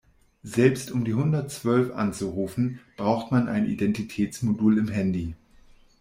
[0.41, 5.35] Selbst um die hundertzwölf anzurufen, braucht man ein Identitätsmodul im Handy.